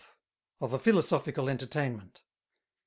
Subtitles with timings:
[0.59, 2.23] _Of a Philosophical Entertainment.